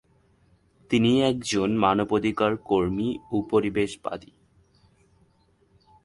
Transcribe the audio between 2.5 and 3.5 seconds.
কর্মী ও